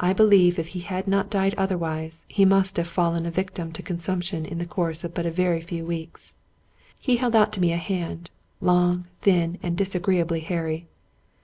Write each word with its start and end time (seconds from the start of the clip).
I 0.00 0.14
believe 0.14 0.58
if 0.58 0.68
he 0.68 0.80
had 0.80 1.06
not 1.06 1.28
died 1.28 1.52
otherwise, 1.58 2.24
he 2.26 2.46
must 2.46 2.78
have 2.78 2.88
fallen 2.88 3.26
a 3.26 3.30
victim 3.30 3.70
to 3.72 3.82
consumption 3.82 4.46
in 4.46 4.56
the 4.56 4.64
course 4.64 5.04
of 5.04 5.12
but 5.12 5.26
a 5.26 5.30
very 5.30 5.60
few 5.60 5.84
weeks. 5.84 6.32
He 6.98 7.16
held 7.16 7.36
out 7.36 7.52
to 7.52 7.60
me 7.60 7.74
a 7.74 7.76
hand, 7.76 8.30
long, 8.62 9.04
thin, 9.20 9.58
and 9.62 9.76
disagreeably 9.76 10.40
hairy. 10.40 10.86